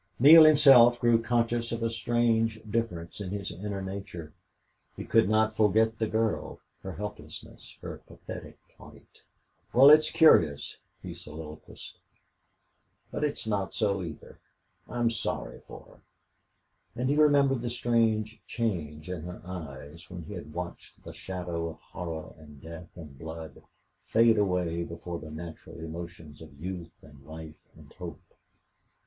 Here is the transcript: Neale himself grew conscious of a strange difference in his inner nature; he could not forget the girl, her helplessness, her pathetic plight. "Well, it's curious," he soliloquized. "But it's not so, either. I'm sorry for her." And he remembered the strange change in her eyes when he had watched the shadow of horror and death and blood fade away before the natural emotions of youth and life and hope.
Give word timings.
Neale 0.17 0.45
himself 0.45 0.99
grew 0.99 1.21
conscious 1.21 1.71
of 1.71 1.83
a 1.83 1.89
strange 1.91 2.59
difference 2.67 3.21
in 3.21 3.29
his 3.29 3.51
inner 3.51 3.83
nature; 3.83 4.33
he 4.97 5.05
could 5.05 5.29
not 5.29 5.55
forget 5.55 5.99
the 5.99 6.07
girl, 6.07 6.59
her 6.81 6.93
helplessness, 6.93 7.77
her 7.83 7.99
pathetic 8.07 8.57
plight. 8.75 9.21
"Well, 9.73 9.91
it's 9.91 10.09
curious," 10.09 10.77
he 11.03 11.13
soliloquized. 11.13 11.99
"But 13.11 13.23
it's 13.23 13.45
not 13.45 13.75
so, 13.75 14.01
either. 14.01 14.39
I'm 14.89 15.11
sorry 15.11 15.61
for 15.67 15.81
her." 15.85 15.99
And 16.99 17.07
he 17.07 17.15
remembered 17.15 17.61
the 17.61 17.69
strange 17.69 18.41
change 18.47 19.07
in 19.07 19.21
her 19.21 19.39
eyes 19.45 20.09
when 20.09 20.23
he 20.23 20.33
had 20.33 20.51
watched 20.51 21.03
the 21.03 21.13
shadow 21.13 21.69
of 21.69 21.79
horror 21.79 22.33
and 22.39 22.59
death 22.59 22.89
and 22.95 23.19
blood 23.19 23.61
fade 24.07 24.39
away 24.39 24.83
before 24.83 25.19
the 25.19 25.29
natural 25.29 25.77
emotions 25.79 26.41
of 26.41 26.59
youth 26.59 26.97
and 27.03 27.23
life 27.23 27.69
and 27.77 27.93
hope. 27.93 28.23